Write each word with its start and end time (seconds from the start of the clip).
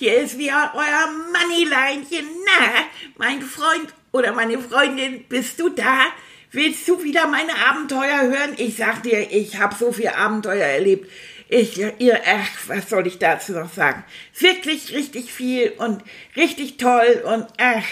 Hier 0.00 0.16
ist 0.16 0.38
wieder 0.38 0.72
euer 0.74 1.12
Moneyleinchen, 1.30 2.24
na, 2.46 2.86
mein 3.18 3.42
Freund 3.42 3.92
oder 4.12 4.32
meine 4.32 4.58
Freundin, 4.58 5.24
bist 5.28 5.60
du 5.60 5.68
da? 5.68 6.06
Willst 6.52 6.88
du 6.88 7.04
wieder 7.04 7.28
meine 7.28 7.54
Abenteuer 7.68 8.22
hören? 8.22 8.54
Ich 8.56 8.78
sag 8.78 9.02
dir, 9.02 9.30
ich 9.30 9.58
habe 9.58 9.74
so 9.78 9.92
viel 9.92 10.08
Abenteuer 10.08 10.64
erlebt. 10.64 11.06
Ich, 11.50 11.78
ihr, 11.98 12.18
ach, 12.26 12.48
was 12.68 12.88
soll 12.88 13.06
ich 13.08 13.18
dazu 13.18 13.52
noch 13.52 13.70
sagen? 13.70 14.02
Wirklich 14.38 14.94
richtig 14.94 15.30
viel 15.30 15.74
und 15.76 16.02
richtig 16.34 16.78
toll 16.78 17.22
und 17.26 17.46
ach, 17.58 17.84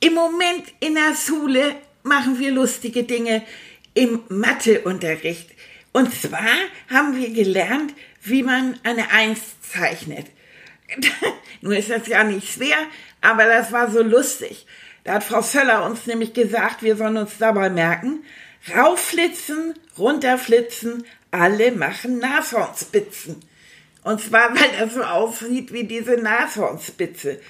im 0.00 0.12
Moment 0.12 0.64
in 0.80 0.94
der 0.94 1.16
Schule 1.16 1.74
machen 2.02 2.38
wir 2.38 2.50
lustige 2.50 3.04
Dinge 3.04 3.42
im 3.94 4.20
Matheunterricht. 4.28 5.48
Und 5.94 6.12
zwar 6.14 6.52
haben 6.90 7.16
wir 7.16 7.30
gelernt, 7.30 7.94
wie 8.20 8.42
man 8.42 8.78
eine 8.82 9.10
Eins 9.10 9.40
zeichnet. 9.62 10.26
Nun 11.60 11.72
ist 11.72 11.90
das 11.90 12.06
ja 12.06 12.24
nicht 12.24 12.52
schwer, 12.52 12.76
aber 13.20 13.44
das 13.44 13.72
war 13.72 13.90
so 13.90 14.02
lustig. 14.02 14.66
Da 15.04 15.14
hat 15.14 15.24
Frau 15.24 15.40
Söller 15.40 15.84
uns 15.84 16.06
nämlich 16.06 16.32
gesagt, 16.32 16.82
wir 16.82 16.96
sollen 16.96 17.16
uns 17.16 17.38
dabei 17.38 17.70
merken, 17.70 18.24
raufflitzen, 18.74 19.74
runterflitzen, 19.96 21.04
alle 21.30 21.72
machen 21.72 22.18
Nashornspitzen. 22.18 23.40
Und 24.02 24.20
zwar, 24.20 24.54
weil 24.54 24.70
das 24.78 24.94
so 24.94 25.02
aussieht 25.02 25.72
wie 25.72 25.84
diese 25.84 26.16
Nashornspitze. 26.16 27.40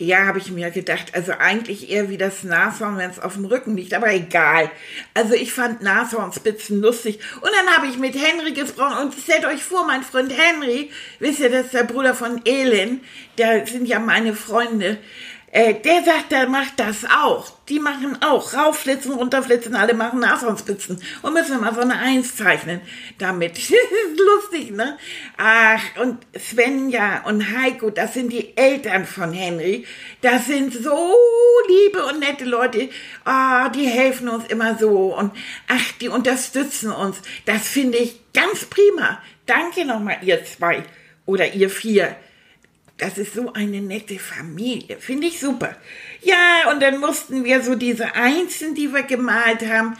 Ja, 0.00 0.26
habe 0.26 0.38
ich 0.38 0.52
mir 0.52 0.70
gedacht. 0.70 1.12
Also 1.14 1.32
eigentlich 1.32 1.90
eher 1.90 2.08
wie 2.08 2.18
das 2.18 2.44
Nashorn, 2.44 2.98
wenn 2.98 3.10
es 3.10 3.18
auf 3.18 3.34
dem 3.34 3.46
Rücken 3.46 3.76
liegt, 3.76 3.94
aber 3.94 4.12
egal. 4.12 4.70
Also 5.12 5.34
ich 5.34 5.52
fand 5.52 5.82
Nashornspitzen 5.82 6.80
lustig. 6.80 7.18
Und 7.40 7.50
dann 7.52 7.76
habe 7.76 7.88
ich 7.88 7.98
mit 7.98 8.14
Henry 8.14 8.52
gesprochen 8.52 8.98
und 9.02 9.14
stellt 9.14 9.44
euch 9.44 9.64
vor, 9.64 9.84
mein 9.86 10.04
Freund 10.04 10.32
Henry, 10.32 10.92
wisst 11.18 11.40
ihr, 11.40 11.50
das 11.50 11.66
ist 11.66 11.74
der 11.74 11.82
Bruder 11.82 12.14
von 12.14 12.40
Elin, 12.44 13.00
der 13.38 13.66
sind 13.66 13.86
ja 13.86 13.98
meine 13.98 14.36
Freunde. 14.36 14.98
Äh, 15.50 15.74
der 15.74 16.04
sagt, 16.04 16.30
der 16.30 16.46
macht 16.46 16.78
das 16.78 17.04
auch. 17.06 17.50
Die 17.68 17.78
machen 17.78 18.18
auch 18.22 18.52
raufflitzen, 18.52 19.12
runterflitzen, 19.12 19.74
alle 19.74 19.94
machen 19.94 20.20
Nashornspitzen. 20.20 21.02
Und 21.22 21.32
müssen 21.32 21.52
wir 21.52 21.58
mal 21.58 21.74
so 21.74 21.80
eine 21.80 21.98
Eins 21.98 22.36
zeichnen 22.36 22.82
damit. 23.18 23.58
Lustig, 24.18 24.72
ne? 24.72 24.98
Ach, 25.38 25.82
und 26.00 26.18
Svenja 26.38 27.24
und 27.24 27.56
Heiko, 27.56 27.88
das 27.88 28.14
sind 28.14 28.30
die 28.30 28.56
Eltern 28.56 29.06
von 29.06 29.32
Henry. 29.32 29.86
Das 30.20 30.46
sind 30.46 30.74
so 30.74 31.14
liebe 31.66 32.04
und 32.04 32.20
nette 32.20 32.44
Leute. 32.44 32.90
Ah, 33.24 33.70
die 33.70 33.86
helfen 33.86 34.28
uns 34.28 34.46
immer 34.48 34.76
so. 34.76 35.14
Und 35.14 35.32
ach, 35.66 35.92
die 36.00 36.08
unterstützen 36.08 36.92
uns. 36.92 37.22
Das 37.46 37.66
finde 37.66 37.96
ich 37.96 38.20
ganz 38.34 38.66
prima. 38.66 39.22
Danke 39.46 39.86
nochmal, 39.86 40.18
ihr 40.20 40.44
zwei. 40.44 40.84
Oder 41.24 41.54
ihr 41.54 41.70
vier. 41.70 42.16
Das 42.98 43.16
ist 43.16 43.34
so 43.34 43.52
eine 43.52 43.80
nette 43.80 44.18
Familie. 44.18 44.98
Finde 44.98 45.28
ich 45.28 45.40
super. 45.40 45.76
Ja, 46.20 46.70
und 46.72 46.82
dann 46.82 46.98
mussten 46.98 47.44
wir 47.44 47.62
so 47.62 47.76
diese 47.76 48.14
Einzelnen, 48.14 48.74
die 48.74 48.92
wir 48.92 49.04
gemalt 49.04 49.64
haben, 49.66 49.96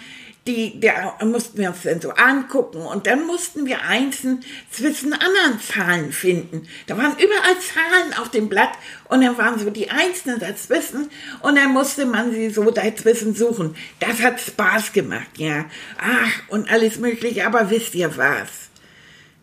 die, 0.48 0.80
der 0.80 1.14
mussten 1.22 1.58
wir 1.58 1.68
uns 1.68 1.82
dann 1.82 2.00
so 2.00 2.10
angucken 2.10 2.78
und 2.78 3.06
dann 3.06 3.26
mussten 3.26 3.66
wir 3.66 3.82
einzeln 3.82 4.42
zwischen 4.70 5.12
anderen 5.12 5.60
Zahlen 5.60 6.10
finden. 6.10 6.66
Da 6.86 6.96
waren 6.96 7.12
überall 7.12 7.60
Zahlen 7.60 8.14
auf 8.18 8.30
dem 8.30 8.48
Blatt 8.48 8.72
und 9.08 9.20
dann 9.20 9.36
waren 9.36 9.58
so 9.58 9.70
die 9.70 9.90
einzelnen 9.90 10.40
dazwischen 10.40 11.10
und 11.42 11.56
dann 11.56 11.72
musste 11.72 12.06
man 12.06 12.32
sie 12.32 12.50
so 12.50 12.70
dazwischen 12.70 13.34
suchen. 13.34 13.76
Das 14.00 14.20
hat 14.22 14.40
Spaß 14.40 14.92
gemacht, 14.92 15.30
ja. 15.36 15.66
Ach, 15.98 16.48
und 16.48 16.70
alles 16.72 16.98
mögliche, 16.98 17.46
aber 17.46 17.70
wisst 17.70 17.94
ihr 17.94 18.16
was? 18.16 18.48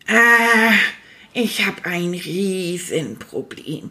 Ah, 0.08 0.72
ich 1.36 1.66
habe 1.66 1.84
ein 1.84 2.14
Riesenproblem. 2.14 3.90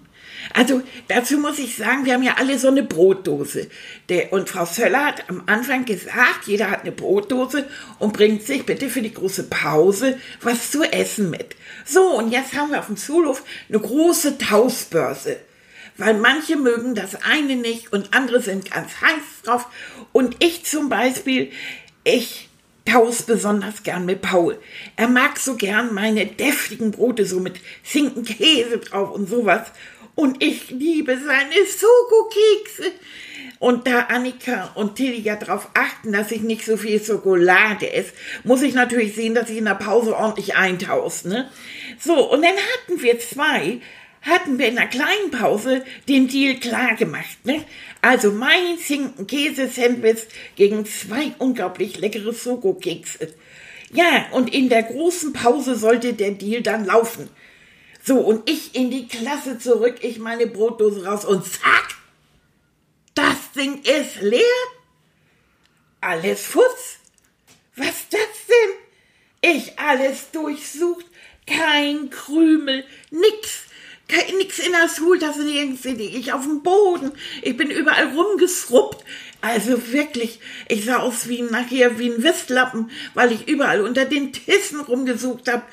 Also 0.53 0.81
dazu 1.07 1.37
muss 1.37 1.59
ich 1.59 1.75
sagen, 1.75 2.03
wir 2.03 2.13
haben 2.13 2.23
ja 2.23 2.35
alle 2.37 2.57
so 2.57 2.69
eine 2.69 2.81
Brotdose. 2.81 3.67
Der, 4.09 4.33
und 4.33 4.49
Frau 4.49 4.65
Söller 4.65 5.05
hat 5.05 5.29
am 5.29 5.43
Anfang 5.45 5.85
gesagt, 5.85 6.47
jeder 6.47 6.71
hat 6.71 6.81
eine 6.81 6.91
Brotdose 6.91 7.67
und 7.99 8.13
bringt 8.13 8.43
sich 8.43 8.65
bitte 8.65 8.89
für 8.89 9.03
die 9.03 9.13
große 9.13 9.43
Pause 9.43 10.17
was 10.41 10.71
zu 10.71 10.83
essen 10.83 11.29
mit. 11.29 11.55
So, 11.85 12.17
und 12.17 12.31
jetzt 12.31 12.55
haben 12.55 12.71
wir 12.71 12.79
auf 12.79 12.87
dem 12.87 12.97
Schulhof 12.97 13.43
eine 13.69 13.79
große 13.79 14.39
Tauschbörse. 14.39 15.37
Weil 15.97 16.15
manche 16.15 16.57
mögen 16.57 16.95
das 16.95 17.23
eine 17.23 17.55
nicht 17.55 17.93
und 17.93 18.13
andere 18.15 18.41
sind 18.41 18.71
ganz 18.71 18.89
heiß 19.01 19.43
drauf. 19.43 19.67
Und 20.11 20.43
ich 20.43 20.65
zum 20.65 20.89
Beispiel, 20.89 21.51
ich 22.03 22.49
Taus 22.85 23.23
besonders 23.23 23.83
gern 23.83 24.05
mit 24.05 24.21
Paul. 24.21 24.59
Er 24.95 25.07
mag 25.07 25.39
so 25.39 25.55
gern 25.55 25.93
meine 25.93 26.25
deftigen 26.25 26.91
Brote 26.91 27.25
so 27.25 27.39
mit 27.39 27.59
Schinken, 27.83 28.23
Käse 28.23 28.77
drauf 28.77 29.11
und 29.11 29.27
sowas. 29.27 29.71
Und 30.13 30.41
ich 30.41 30.69
liebe 30.69 31.17
seine 31.17 31.53
Schokokekse. 31.65 32.91
Und 33.59 33.87
da 33.87 34.01
Annika 34.01 34.71
und 34.75 34.95
Tilly 34.95 35.19
ja 35.19 35.35
darauf 35.35 35.69
achten, 35.73 36.11
dass 36.11 36.31
ich 36.31 36.41
nicht 36.41 36.65
so 36.65 36.77
viel 36.77 37.03
Schokolade 37.03 37.91
esse, 37.91 38.13
muss 38.43 38.61
ich 38.61 38.73
natürlich 38.73 39.15
sehen, 39.15 39.33
dass 39.33 39.49
ich 39.49 39.57
in 39.57 39.65
der 39.65 39.75
Pause 39.75 40.15
ordentlich 40.15 40.55
eintaus, 40.55 41.25
ne? 41.25 41.49
So, 41.99 42.31
und 42.31 42.43
dann 42.43 42.55
hatten 42.55 43.01
wir 43.01 43.19
zwei, 43.19 43.79
hatten 44.25 44.57
wir 44.57 44.67
in 44.67 44.77
einer 44.77 44.89
kleinen 44.89 45.31
Pause 45.31 45.85
den 46.09 46.27
Deal 46.27 46.55
klar 46.55 46.95
gemacht. 46.95 47.45
Ne? 47.45 47.63
Also 48.01 48.31
mein 48.31 48.77
Schinken-Käse-Sandwich 48.77 50.23
gegen 50.55 50.85
zwei 50.85 51.33
unglaublich 51.37 51.97
leckere 51.99 52.33
Soko-Kekse. 52.33 53.33
Ja, 53.91 54.27
und 54.31 54.53
in 54.53 54.67
der 54.67 54.83
großen 54.83 55.31
Pause 55.31 55.75
sollte 55.75 56.13
der 56.13 56.31
Deal 56.31 56.61
dann 56.61 56.85
laufen. 56.85 57.29
So, 58.03 58.19
und 58.19 58.49
ich 58.49 58.75
in 58.75 58.91
die 58.91 59.07
Klasse 59.07 59.57
zurück, 59.57 59.97
ich 60.01 60.19
meine 60.19 60.47
Brotdose 60.47 61.05
raus 61.05 61.23
und 61.23 61.45
zack! 61.45 61.95
Das 63.13 63.51
Ding 63.55 63.81
ist 63.83 64.21
leer. 64.21 64.41
Alles 66.01 66.45
Futz. 66.45 66.97
Was 67.75 68.09
das 68.09 68.21
denn? 68.49 69.55
Ich 69.57 69.79
alles 69.79 70.31
durchsucht, 70.31 71.05
kein 71.47 72.09
Krümel, 72.09 72.83
nix 73.11 73.65
nichts 74.37 74.59
in 74.59 74.71
der 74.71 74.89
Schultasse, 74.89 75.47
irgendwie 75.49 76.17
ich 76.17 76.33
auf 76.33 76.43
dem 76.43 76.61
Boden. 76.61 77.11
Ich 77.41 77.57
bin 77.57 77.69
überall 77.69 78.07
rumgesruppt. 78.15 79.03
Also 79.41 79.91
wirklich, 79.91 80.39
ich 80.67 80.85
sah 80.85 80.97
aus 80.97 81.29
wie 81.29 81.43
nachher 81.43 81.99
wie 81.99 82.09
ein 82.09 82.23
Wistlappen, 82.23 82.89
weil 83.13 83.31
ich 83.31 83.47
überall 83.47 83.81
unter 83.81 84.05
den 84.05 84.33
Tissen 84.33 84.79
rumgesucht 84.79 85.51
habe. 85.51 85.63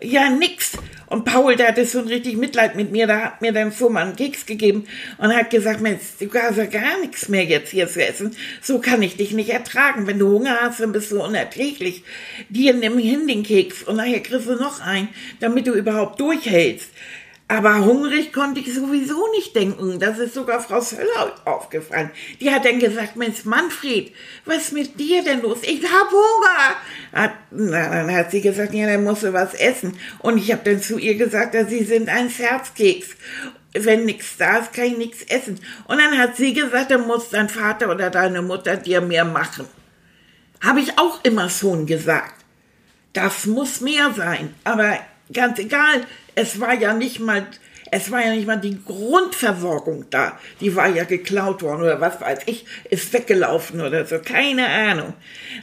Ja, 0.00 0.30
nix. 0.30 0.72
Und 1.06 1.24
Paul, 1.24 1.56
der 1.56 1.68
hatte 1.68 1.84
so 1.84 1.98
ein 1.98 2.06
richtig 2.06 2.36
Mitleid 2.36 2.76
mit 2.76 2.92
mir, 2.92 3.06
der 3.06 3.24
hat 3.24 3.42
mir 3.42 3.52
dann 3.52 3.72
so 3.72 3.88
mal 3.88 4.04
einen 4.04 4.16
Keks 4.16 4.46
gegeben 4.46 4.84
und 5.18 5.34
hat 5.34 5.50
gesagt, 5.50 5.80
Mensch, 5.80 6.02
du 6.20 6.32
hast 6.32 6.56
ja 6.56 6.66
gar 6.66 7.00
nichts 7.00 7.28
mehr 7.28 7.44
jetzt 7.44 7.70
hier 7.70 7.88
zu 7.88 8.06
essen. 8.06 8.36
So 8.62 8.78
kann 8.78 9.02
ich 9.02 9.16
dich 9.16 9.32
nicht 9.32 9.50
ertragen. 9.50 10.06
Wenn 10.06 10.18
du 10.18 10.28
Hunger 10.28 10.58
hast, 10.60 10.80
dann 10.80 10.92
bist 10.92 11.10
du 11.10 11.22
unerträglich. 11.22 12.04
Dir 12.48 12.74
nimm 12.74 12.96
hin 12.98 13.26
den 13.26 13.42
Keks 13.42 13.82
und 13.82 13.96
nachher 13.96 14.20
kriegst 14.20 14.46
du 14.46 14.54
noch 14.54 14.80
einen, 14.80 15.08
damit 15.40 15.66
du 15.66 15.72
überhaupt 15.72 16.20
durchhältst. 16.20 16.90
Aber 17.50 17.78
hungrig 17.78 18.30
konnte 18.34 18.60
ich 18.60 18.74
sowieso 18.74 19.26
nicht 19.32 19.56
denken. 19.56 19.98
Das 19.98 20.18
ist 20.18 20.34
sogar 20.34 20.60
Frau 20.60 20.82
Söller 20.82 21.34
aufgefallen. 21.46 22.10
Die 22.40 22.50
hat 22.50 22.66
dann 22.66 22.78
gesagt, 22.78 23.16
Mensch, 23.16 23.46
Manfred, 23.46 24.12
was 24.44 24.64
ist 24.64 24.72
mit 24.72 25.00
dir 25.00 25.24
denn 25.24 25.40
los? 25.40 25.60
Ich 25.62 25.82
hab 25.82 26.10
Hunger. 26.10 26.76
Hat, 27.14 27.32
na, 27.50 27.88
dann 27.88 28.14
hat 28.14 28.30
sie 28.32 28.42
gesagt, 28.42 28.74
ja, 28.74 28.86
dann 28.86 29.02
musst 29.02 29.22
du 29.22 29.32
was 29.32 29.54
essen. 29.54 29.98
Und 30.18 30.36
ich 30.36 30.52
habe 30.52 30.60
dann 30.62 30.82
zu 30.82 30.98
ihr 30.98 31.14
gesagt, 31.14 31.54
dass 31.54 31.70
sie 31.70 31.84
sind 31.84 32.10
ein 32.10 32.28
Scherzkeks. 32.28 33.08
Wenn 33.72 34.04
nichts 34.04 34.36
da 34.36 34.58
ist, 34.58 34.74
kann 34.74 34.84
ich 34.84 34.98
nichts 34.98 35.22
essen. 35.22 35.58
Und 35.86 35.98
dann 35.98 36.18
hat 36.18 36.36
sie 36.36 36.52
gesagt, 36.52 36.90
dann 36.90 37.06
muss 37.06 37.30
dein 37.30 37.48
Vater 37.48 37.90
oder 37.90 38.10
deine 38.10 38.42
Mutter 38.42 38.76
dir 38.76 39.00
mehr 39.00 39.24
machen. 39.24 39.66
Habe 40.62 40.80
ich 40.80 40.98
auch 40.98 41.24
immer 41.24 41.48
schon 41.48 41.86
gesagt. 41.86 42.34
Das 43.14 43.46
muss 43.46 43.80
mehr 43.80 44.12
sein. 44.14 44.54
Aber 44.64 44.98
ganz 45.32 45.58
egal, 45.58 46.04
es 46.34 46.60
war 46.60 46.74
ja 46.74 46.94
nicht 46.94 47.20
mal, 47.20 47.46
es 47.90 48.10
war 48.10 48.24
ja 48.24 48.32
nicht 48.32 48.46
mal 48.46 48.60
die 48.60 48.82
Grundversorgung 48.84 50.06
da. 50.10 50.38
Die 50.60 50.74
war 50.76 50.88
ja 50.88 51.04
geklaut 51.04 51.62
worden 51.62 51.82
oder 51.82 52.00
was 52.00 52.20
weiß 52.20 52.40
ich, 52.46 52.64
ist 52.90 53.12
weggelaufen 53.12 53.80
oder 53.80 54.06
so, 54.06 54.18
keine 54.18 54.68
Ahnung. 54.68 55.14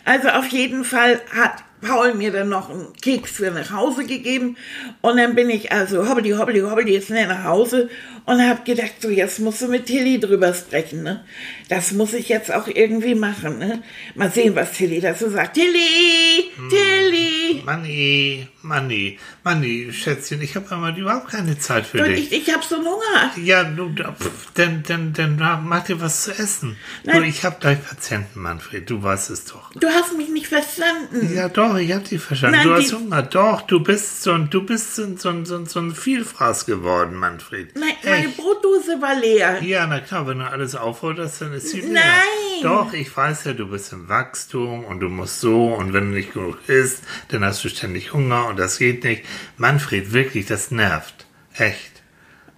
Also 0.03 0.29
auf 0.29 0.47
jeden 0.47 0.83
Fall 0.83 1.21
hat 1.33 1.63
Paul 1.85 2.15
mir 2.15 2.31
dann 2.31 2.49
noch 2.49 2.69
einen 2.69 2.93
Keks 3.01 3.31
für 3.31 3.51
nach 3.51 3.71
Hause 3.71 4.05
gegeben. 4.05 4.57
Und 5.01 5.17
dann 5.17 5.35
bin 5.35 5.49
ich 5.49 5.71
also 5.71 6.07
hobbeli, 6.09 6.31
hobbeli, 6.31 6.61
hobbeli 6.61 7.01
schnell 7.01 7.27
nach 7.27 7.43
Hause 7.43 7.89
und 8.25 8.41
habe 8.41 8.63
gedacht, 8.63 8.93
so 8.99 9.09
jetzt 9.09 9.39
musst 9.39 9.61
du 9.61 9.67
mit 9.67 9.85
Tilly 9.85 10.19
drüber 10.19 10.53
sprechen. 10.53 11.03
Ne? 11.03 11.23
Das 11.69 11.91
muss 11.91 12.13
ich 12.13 12.27
jetzt 12.29 12.51
auch 12.51 12.67
irgendwie 12.67 13.15
machen. 13.15 13.59
Ne? 13.59 13.83
Mal 14.15 14.31
sehen, 14.31 14.55
was 14.55 14.71
Tilly 14.71 14.99
dazu 14.99 15.29
sagt. 15.29 15.53
Tilly, 15.55 16.49
Tilly. 16.69 17.61
Manni, 17.63 18.47
Manni, 18.63 19.19
Manni, 19.43 19.89
Schätzchen, 19.93 20.41
ich 20.41 20.55
habe 20.55 20.69
einmal 20.71 20.97
überhaupt 20.97 21.29
keine 21.29 21.57
Zeit 21.59 21.85
für 21.85 21.99
Und 21.99 22.09
dich. 22.09 22.31
ich, 22.31 22.47
ich 22.47 22.53
habe 22.53 22.63
so 22.67 22.75
einen 22.75 22.85
Hunger. 22.85 23.31
Ja, 23.43 23.63
du, 23.63 23.89
pf, 23.93 24.51
dann, 24.55 24.83
dann, 24.87 25.13
dann 25.13 25.37
mach 25.63 25.83
dir 25.83 26.01
was 26.01 26.23
zu 26.23 26.31
essen. 26.31 26.75
Du, 27.03 27.11
Nein. 27.11 27.23
ich 27.25 27.43
habe 27.43 27.57
gleich 27.59 27.83
Patienten, 27.83 28.41
Manfred, 28.41 28.89
du 28.89 29.01
weißt 29.03 29.29
es 29.29 29.45
doch. 29.45 29.71
Du 29.73 29.87
hast 29.87 30.17
mich 30.17 30.29
nicht 30.29 30.47
verstanden. 30.47 31.31
Ja, 31.35 31.47
doch, 31.49 31.74
ich 31.77 31.91
habe 31.93 32.03
dich 32.03 32.21
verstanden. 32.21 32.57
Nein, 32.57 32.67
du 32.67 32.73
hast 32.75 32.93
Hunger. 32.93 33.21
Doch, 33.23 33.61
du 33.61 33.79
bist 33.81 34.23
so 34.23 34.31
ein, 34.33 34.49
du 34.49 34.63
bist 34.63 34.95
so, 34.95 35.03
ein- 35.03 35.17
so, 35.17 35.29
ein- 35.29 35.45
so, 35.45 35.55
ein- 35.57 35.65
so 35.65 35.79
ein 35.79 35.93
Vielfraß 35.95 36.65
geworden, 36.65 37.15
Manfred. 37.15 37.75
Nein, 37.75 37.89
meine 38.03 38.27
Echt. 38.27 38.37
Brotdose 38.37 39.01
war 39.01 39.15
leer. 39.19 39.61
Ja, 39.63 39.85
na 39.87 39.99
klar, 39.99 40.27
wenn 40.27 40.39
du 40.39 40.45
alles 40.49 40.75
aufforderst, 40.75 41.41
dann 41.41 41.53
ist 41.53 41.69
sie 41.69 41.81
leer. 41.81 41.91
Nein. 41.93 42.63
Doch, 42.63 42.93
ich 42.93 43.15
weiß 43.15 43.43
ja, 43.45 43.53
du 43.53 43.67
bist 43.67 43.91
im 43.93 44.07
Wachstum 44.09 44.85
und 44.85 44.99
du 45.01 45.09
musst 45.09 45.41
so 45.41 45.73
und 45.73 45.93
wenn 45.93 46.11
du 46.11 46.15
nicht 46.17 46.33
genug 46.33 46.57
isst, 46.67 47.03
dann 47.29 47.43
hast 47.43 47.63
du 47.63 47.69
ständig 47.69 48.13
Hunger 48.13 48.47
und 48.47 48.57
das 48.57 48.77
geht 48.77 49.03
nicht. 49.03 49.23
Manfred, 49.57 50.13
wirklich, 50.13 50.45
das 50.45 50.71
nervt. 50.71 51.25
Echt. 51.53 51.94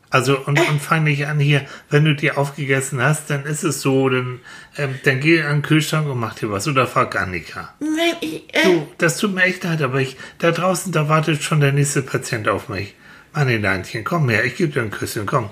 Also, 0.09 0.37
und, 0.39 0.57
und 0.57 0.81
fang 0.81 1.03
nicht 1.03 1.27
an 1.27 1.37
hier, 1.39 1.65
wenn 1.89 2.05
du 2.05 2.15
dir 2.15 2.37
aufgegessen 2.37 3.01
hast, 3.01 3.29
dann 3.29 3.43
ist 3.45 3.63
es 3.63 3.81
so, 3.81 4.07
dann, 4.07 4.39
ähm, 4.77 4.95
dann 5.03 5.19
geh 5.19 5.41
an 5.41 5.57
den 5.57 5.61
Kühlschrank 5.63 6.07
und 6.07 6.17
mach 6.19 6.33
dir 6.35 6.49
was 6.49 6.65
oder 6.67 6.87
frag 6.87 7.19
Annika. 7.19 7.73
Nein, 7.79 8.15
ich, 8.21 8.43
äh, 8.55 8.63
Du, 8.63 8.87
das 8.99 9.17
tut 9.17 9.35
mir 9.35 9.43
echt 9.43 9.65
leid, 9.65 9.81
aber 9.81 9.99
ich, 9.99 10.15
da 10.39 10.51
draußen, 10.51 10.93
da 10.93 11.09
wartet 11.09 11.43
schon 11.43 11.59
der 11.59 11.73
nächste 11.73 12.01
Patient 12.03 12.47
auf 12.47 12.69
mich. 12.69 12.93
Manileinchen, 13.33 14.03
komm 14.05 14.29
her, 14.29 14.45
ich 14.45 14.55
gebe 14.55 14.71
dir 14.71 14.81
ein 14.81 14.91
Küsschen, 14.91 15.25
komm. 15.25 15.49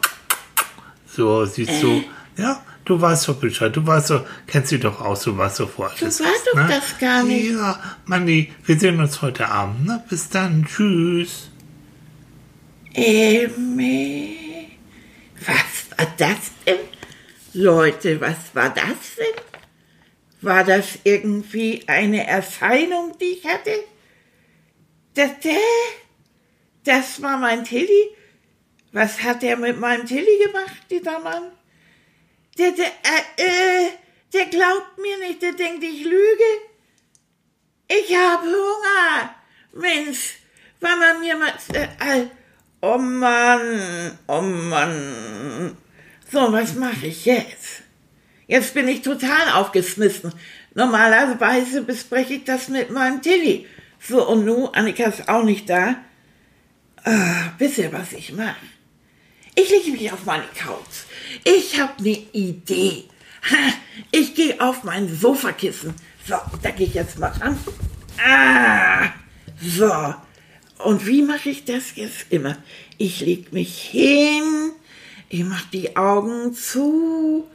So, 1.05 1.45
siehst 1.45 1.83
du, 1.83 2.03
ja, 2.37 2.61
du 2.85 2.99
weißt 2.99 3.27
doch 3.27 3.35
Bescheid, 3.35 3.75
du 3.75 3.85
weißt 3.85 4.09
doch, 4.11 4.25
kennst 4.47 4.69
sie 4.69 4.79
doch 4.79 5.01
aus, 5.01 5.23
du 5.23 5.37
weißt 5.37 5.59
doch, 5.59 5.69
wo 5.75 5.83
alles 5.83 6.01
weißt 6.21 6.47
doch 6.53 6.67
das 6.67 6.97
gar 6.97 7.23
nicht. 7.23 7.51
Ja, 7.51 7.77
Manni, 8.05 8.53
wir 8.65 8.79
sehen 8.79 8.99
uns 9.01 9.21
heute 9.21 9.49
Abend, 9.49 9.85
ne? 9.85 10.01
Bis 10.09 10.29
dann, 10.29 10.65
tschüss. 10.65 11.49
ähm, 12.93 13.79
äh, 13.79 14.44
was 15.47 15.97
war 15.97 16.13
das 16.17 16.51
denn? 16.65 16.79
Leute, 17.53 18.19
was 18.19 18.53
war 18.53 18.69
das 18.69 19.15
denn? 19.17 19.41
War 20.41 20.63
das 20.63 20.99
irgendwie 21.03 21.83
eine 21.87 22.27
Erscheinung, 22.27 23.17
die 23.17 23.39
ich 23.39 23.45
hatte? 23.45 23.83
Das, 25.13 25.31
das 26.83 27.21
war 27.21 27.37
mein 27.37 27.63
Tilly? 27.63 28.09
Was 28.91 29.23
hat 29.23 29.41
der 29.41 29.57
mit 29.57 29.79
meinem 29.79 30.05
Tilly 30.05 30.45
gemacht, 30.45 30.85
dieser 30.89 31.19
Mann? 31.19 31.51
Der, 32.57 32.71
der, 32.71 32.87
äh, 32.87 33.41
äh, 33.41 33.89
der 34.33 34.45
glaubt 34.45 34.97
mir 34.97 35.17
nicht, 35.19 35.41
der 35.41 35.53
denkt, 35.53 35.83
ich 35.83 36.03
lüge. 36.03 36.43
Ich 37.87 38.15
habe 38.15 38.45
Hunger. 38.45 39.35
Mensch, 39.73 40.35
weil 40.79 40.97
man 40.97 41.19
mir 41.19 41.35
mal... 41.37 41.53
Äh, 41.73 42.27
oh 42.81 42.97
Mann, 42.97 44.17
oh 44.27 44.41
Mann. 44.41 45.77
So, 46.31 46.51
was 46.51 46.75
mache 46.75 47.07
ich 47.07 47.25
jetzt? 47.25 47.83
Jetzt 48.47 48.73
bin 48.73 48.87
ich 48.87 49.01
total 49.01 49.53
aufgeschmissen. 49.53 50.33
Normalerweise 50.73 51.81
bespreche 51.81 52.35
ich 52.35 52.43
das 52.43 52.67
mit 52.67 52.91
meinem 52.91 53.21
Tilly. 53.21 53.65
So, 53.99 54.27
und 54.27 54.45
nun, 54.45 54.69
Annika 54.73 55.05
ist 55.05 55.27
auch 55.29 55.43
nicht 55.43 55.69
da. 55.69 55.95
Ah, 57.03 57.53
wisst 57.57 57.77
ihr, 57.77 57.91
was 57.93 58.13
ich 58.13 58.33
mache? 58.33 58.55
Ich 59.55 59.69
lege 59.69 59.91
mich 59.91 60.11
auf 60.11 60.25
meine 60.25 60.47
Couch. 60.55 61.05
Ich 61.43 61.79
habe 61.79 61.93
eine 61.99 62.17
Idee. 62.33 63.05
Ha, 63.49 63.73
ich 64.11 64.35
gehe 64.35 64.59
auf 64.59 64.83
mein 64.83 65.07
Sofakissen. 65.15 65.93
So, 66.27 66.35
da 66.61 66.71
gehe 66.71 66.87
ich 66.87 66.93
jetzt 66.93 67.17
mal 67.17 67.31
ran. 67.31 67.57
Ah, 68.23 69.09
so. 69.61 70.15
Und 70.79 71.07
wie 71.07 71.21
mache 71.21 71.49
ich 71.49 71.65
das 71.65 71.95
jetzt 71.95 72.27
immer? 72.29 72.57
Ich 72.97 73.21
lege 73.21 73.47
mich 73.51 73.81
hin, 73.81 74.71
ich 75.29 75.43
mache 75.43 75.67
die 75.71 75.95
Augen 75.95 76.53
zu 76.53 77.47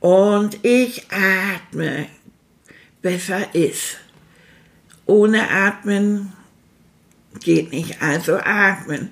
und 0.00 0.64
ich 0.64 1.06
atme. 1.10 2.06
Besser 3.02 3.54
ist. 3.54 3.98
Ohne 5.06 5.48
Atmen 5.48 6.32
geht 7.40 7.72
nicht, 7.72 8.02
also 8.02 8.36
atmen. 8.36 9.10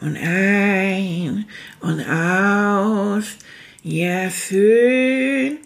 Und 0.00 0.16
ein 0.16 1.46
und 1.80 2.00
aus. 2.00 3.24
Ja, 3.82 4.30
schön. 4.30 5.58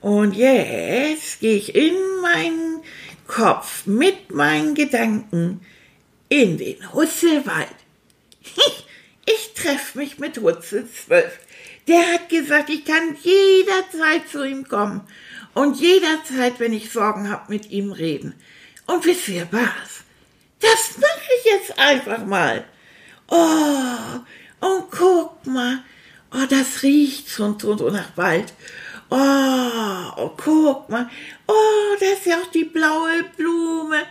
Und 0.00 0.36
jetzt 0.36 1.40
gehe 1.40 1.56
ich 1.56 1.74
in 1.74 1.94
meinen 2.20 2.80
Kopf 3.26 3.86
mit 3.86 4.32
meinen 4.34 4.74
Gedanken 4.74 5.60
in 6.34 6.58
den 6.58 6.92
Hutzelwald. 6.92 7.68
Ich 9.26 9.54
treffe 9.54 9.96
mich 9.96 10.18
mit 10.18 10.36
Hutzel 10.36 10.86
12. 10.86 11.38
Der 11.88 12.12
hat 12.12 12.28
gesagt, 12.28 12.68
ich 12.68 12.84
kann 12.84 13.16
jederzeit 13.22 14.28
zu 14.30 14.44
ihm 14.44 14.68
kommen 14.68 15.00
und 15.54 15.80
jederzeit, 15.80 16.60
wenn 16.60 16.74
ich 16.74 16.92
Sorgen 16.92 17.30
habe, 17.30 17.50
mit 17.50 17.70
ihm 17.70 17.90
reden. 17.92 18.34
Und 18.86 19.06
wisst 19.06 19.28
ihr 19.28 19.48
was? 19.50 20.04
Das 20.60 20.98
mache 20.98 21.30
ich 21.38 21.52
jetzt 21.52 21.78
einfach 21.78 22.26
mal. 22.26 22.66
Oh, 23.28 24.66
und 24.66 24.90
guck 24.90 25.46
mal. 25.46 25.82
Oh, 26.30 26.44
das 26.50 26.82
riecht 26.82 27.30
schon 27.30 27.58
so, 27.58 27.78
so 27.78 27.88
nach 27.88 28.14
Wald. 28.16 28.52
Oh, 29.08 30.12
oh, 30.18 30.32
guck 30.36 30.90
mal. 30.90 31.08
Oh, 31.46 31.96
da 31.98 32.06
ist 32.06 32.26
ja 32.26 32.36
auch 32.42 32.50
die 32.50 32.64
blaue 32.64 33.24
Blume. 33.38 34.02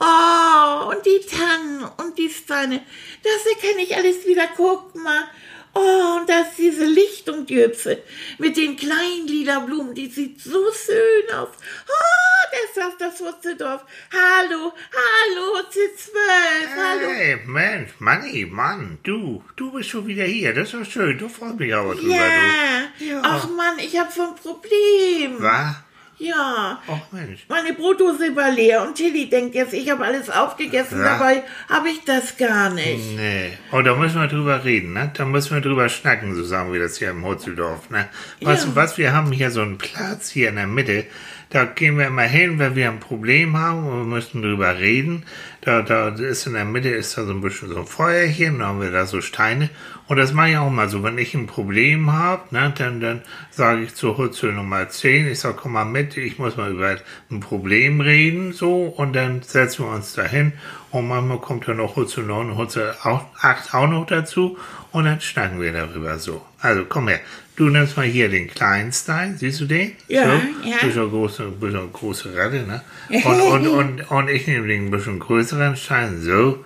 Oh, 0.00 0.90
und 0.90 1.04
die 1.04 1.20
Tannen 1.26 1.84
und 1.98 2.16
die 2.18 2.30
Steine. 2.30 2.82
Das 3.22 3.46
erkenne 3.54 3.82
ich 3.82 3.94
alles 3.94 4.26
wieder. 4.26 4.48
Guck 4.56 4.94
mal. 4.96 5.24
Oh, 5.72 6.16
und 6.18 6.28
da 6.28 6.40
ist 6.40 6.56
diese 6.58 6.84
Lichtung, 6.84 7.46
die 7.46 7.62
Hüpfe, 7.62 8.02
mit 8.38 8.56
den 8.56 8.76
kleinen 8.76 9.28
lila 9.28 9.60
Blumen, 9.60 9.94
die 9.94 10.08
sieht 10.08 10.40
so 10.40 10.64
schön 10.72 11.32
aus. 11.36 11.50
Oh, 11.86 12.56
das 12.74 12.88
ist 12.88 13.00
das 13.00 13.20
Wurzeldorf. 13.20 13.84
Hallo, 14.12 14.72
hallo, 14.92 15.58
Hutze 15.58 15.78
12, 15.94 16.76
hallo. 16.76 17.06
Hey, 17.12 17.36
Mensch, 17.46 17.90
Manni, 18.00 18.46
Mann, 18.50 18.98
du, 19.04 19.44
du 19.54 19.70
bist 19.70 19.90
schon 19.90 20.08
wieder 20.08 20.24
hier, 20.24 20.52
das 20.54 20.74
ist 20.74 20.74
doch 20.74 20.84
schön, 20.90 21.16
du 21.18 21.28
freust 21.28 21.60
mich 21.60 21.72
aber 21.72 21.94
drüber, 21.94 22.16
Ja. 22.16 22.82
du. 22.98 23.04
Ja. 23.04 23.20
Ach 23.22 23.48
Mann, 23.50 23.78
ich 23.78 23.96
habe 23.96 24.10
so 24.10 24.22
ein 24.22 24.34
Problem. 24.34 25.36
Was? 25.38 25.76
Ja. 26.20 26.78
Ach 26.86 27.12
Mensch. 27.12 27.46
Meine 27.48 27.72
Brotdose 27.72 28.36
war 28.36 28.50
leer 28.50 28.82
und 28.82 28.94
Tilly 28.94 29.30
denkt 29.30 29.54
jetzt, 29.54 29.72
ich 29.72 29.90
habe 29.90 30.04
alles 30.04 30.28
aufgegessen, 30.28 30.98
Ja. 30.98 31.16
dabei 31.18 31.42
habe 31.68 31.88
ich 31.88 32.04
das 32.04 32.36
gar 32.36 32.68
nicht. 32.70 33.16
Nee. 33.16 33.56
Oh, 33.72 33.80
da 33.80 33.94
müssen 33.96 34.20
wir 34.20 34.28
drüber 34.28 34.62
reden, 34.64 34.92
ne? 34.92 35.10
Da 35.16 35.24
müssen 35.24 35.54
wir 35.54 35.62
drüber 35.62 35.88
schnacken, 35.88 36.34
so 36.34 36.44
sagen 36.44 36.72
wir 36.74 36.80
das 36.80 36.98
hier 36.98 37.10
im 37.10 37.24
Hotzeldorf, 37.24 37.88
ne? 37.88 38.06
Weißt 38.42 38.64
Ja. 38.64 38.70
du 38.70 38.76
was, 38.76 38.98
wir 38.98 39.14
haben 39.14 39.32
hier 39.32 39.50
so 39.50 39.62
einen 39.62 39.78
Platz 39.78 40.28
hier 40.30 40.50
in 40.50 40.56
der 40.56 40.66
Mitte, 40.66 41.06
da 41.50 41.64
gehen 41.64 41.98
wir 41.98 42.06
immer 42.06 42.22
hin, 42.22 42.60
wenn 42.60 42.76
wir 42.76 42.88
ein 42.88 43.00
Problem 43.00 43.56
haben 43.58 43.84
und 43.84 43.98
wir 43.98 44.04
müssen 44.04 44.40
drüber 44.40 44.78
reden. 44.78 45.24
Da, 45.62 45.82
da 45.82 46.08
ist 46.08 46.46
in 46.46 46.54
der 46.54 46.64
Mitte 46.64 46.90
ist 46.90 47.18
da 47.18 47.24
so 47.24 47.32
ein 47.32 47.40
bisschen 47.40 47.68
so 47.68 47.80
ein 47.80 47.86
Feuerchen, 47.86 48.60
dann 48.60 48.68
haben 48.68 48.80
wir 48.80 48.92
da 48.92 49.04
so 49.04 49.20
Steine. 49.20 49.68
Und 50.06 50.16
das 50.16 50.32
mache 50.32 50.50
ich 50.50 50.56
auch 50.56 50.70
mal 50.70 50.88
so, 50.88 51.02
wenn 51.02 51.18
ich 51.18 51.34
ein 51.34 51.48
Problem 51.48 52.12
habe, 52.12 52.54
ne, 52.54 52.72
dann, 52.78 53.00
dann 53.00 53.22
sage 53.50 53.82
ich 53.82 53.94
zu 53.96 54.16
Hutzel 54.16 54.52
Nummer 54.52 54.88
10, 54.88 55.26
ich 55.26 55.40
sage, 55.40 55.58
komm 55.60 55.72
mal 55.72 55.84
mit, 55.84 56.16
ich 56.16 56.38
muss 56.38 56.56
mal 56.56 56.70
über 56.70 56.96
ein 57.30 57.40
Problem 57.40 58.00
reden, 58.00 58.52
so, 58.52 58.84
und 58.84 59.14
dann 59.14 59.42
setzen 59.42 59.84
wir 59.84 59.92
uns 59.92 60.14
dahin 60.14 60.52
und 60.90 61.08
manchmal 61.08 61.38
kommt 61.38 61.68
dann 61.68 61.76
noch 61.78 61.96
Hutzel 61.96 62.24
9 62.24 62.50
und 62.50 62.56
Hutzel 62.58 62.94
8 63.02 63.74
auch 63.74 63.86
noch 63.88 64.06
dazu 64.06 64.58
und 64.92 65.04
dann 65.04 65.20
schnacken 65.20 65.60
wir 65.60 65.72
darüber 65.72 66.18
so. 66.18 66.42
Also 66.60 66.84
komm 66.88 67.08
her, 67.08 67.20
du 67.56 67.68
nimmst 67.68 67.96
mal 67.96 68.06
hier 68.06 68.28
den 68.28 68.48
kleinen 68.48 68.92
Stein, 68.92 69.36
siehst 69.38 69.60
du 69.60 69.66
den? 69.66 69.92
Ja, 70.08 70.24
so, 70.24 70.68
ja. 70.68 70.76
Bisschen 70.82 71.10
große, 71.10 71.44
bisschen 71.60 71.92
große 71.92 72.36
Ratte, 72.36 72.62
ne? 72.66 72.82
Und, 73.24 73.40
und, 73.40 73.66
und, 73.68 74.10
und 74.10 74.28
ich 74.28 74.46
nehme 74.46 74.66
den 74.66 74.90
bisschen 74.90 75.18
größeren 75.18 75.76
Stein, 75.76 76.20
so. 76.20 76.64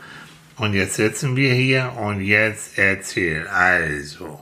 Und 0.57 0.73
jetzt 0.75 0.95
sitzen 0.95 1.35
wir 1.37 1.53
hier 1.53 1.93
und 2.01 2.21
jetzt 2.21 2.79
erzähl. 2.79 3.47
Also, 3.49 4.39